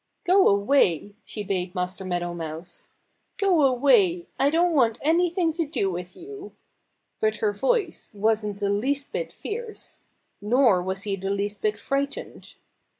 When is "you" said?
6.15-6.53